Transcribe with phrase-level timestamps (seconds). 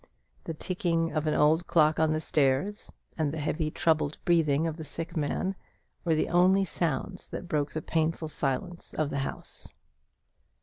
[0.45, 4.77] The ticking of an old clock on the stairs, and the heavy troubled breathing of
[4.77, 5.53] the sick man,
[6.03, 9.69] were the only sounds that broke the painful silence of the house.